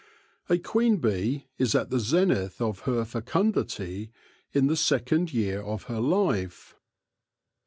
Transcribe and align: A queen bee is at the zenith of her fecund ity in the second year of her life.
A 0.49 0.57
queen 0.57 0.97
bee 0.97 1.45
is 1.59 1.75
at 1.75 1.91
the 1.91 1.99
zenith 1.99 2.59
of 2.59 2.79
her 2.91 3.05
fecund 3.05 3.55
ity 3.55 4.11
in 4.51 4.65
the 4.65 4.75
second 4.75 5.31
year 5.31 5.61
of 5.61 5.83
her 5.83 5.99
life. 5.99 6.75